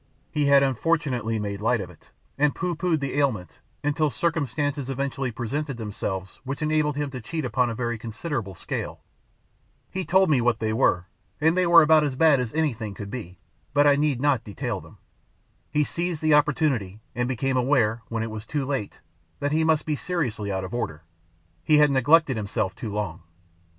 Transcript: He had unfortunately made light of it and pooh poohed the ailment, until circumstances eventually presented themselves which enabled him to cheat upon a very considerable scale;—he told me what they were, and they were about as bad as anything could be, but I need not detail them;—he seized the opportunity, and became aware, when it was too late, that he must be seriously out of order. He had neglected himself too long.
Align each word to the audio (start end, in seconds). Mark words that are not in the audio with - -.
He 0.31 0.47
had 0.47 0.63
unfortunately 0.63 1.37
made 1.37 1.61
light 1.61 1.79
of 1.79 1.91
it 1.91 2.09
and 2.35 2.55
pooh 2.55 2.75
poohed 2.75 3.01
the 3.01 3.19
ailment, 3.19 3.59
until 3.83 4.09
circumstances 4.09 4.89
eventually 4.89 5.29
presented 5.29 5.77
themselves 5.77 6.39
which 6.43 6.63
enabled 6.63 6.95
him 6.95 7.11
to 7.11 7.21
cheat 7.21 7.45
upon 7.45 7.69
a 7.69 7.75
very 7.75 7.99
considerable 7.99 8.55
scale;—he 8.55 10.03
told 10.05 10.31
me 10.31 10.41
what 10.41 10.57
they 10.59 10.73
were, 10.73 11.05
and 11.39 11.55
they 11.55 11.67
were 11.67 11.83
about 11.83 12.03
as 12.03 12.15
bad 12.15 12.39
as 12.39 12.51
anything 12.55 12.95
could 12.95 13.11
be, 13.11 13.37
but 13.75 13.85
I 13.85 13.95
need 13.95 14.19
not 14.19 14.43
detail 14.43 14.81
them;—he 14.81 15.83
seized 15.83 16.23
the 16.23 16.33
opportunity, 16.33 16.99
and 17.13 17.27
became 17.27 17.55
aware, 17.55 18.01
when 18.07 18.23
it 18.23 18.31
was 18.31 18.47
too 18.47 18.65
late, 18.65 19.01
that 19.39 19.51
he 19.51 19.63
must 19.63 19.85
be 19.85 19.95
seriously 19.95 20.51
out 20.51 20.63
of 20.63 20.73
order. 20.73 21.03
He 21.63 21.77
had 21.77 21.91
neglected 21.91 22.37
himself 22.37 22.73
too 22.73 22.91
long. 22.91 23.21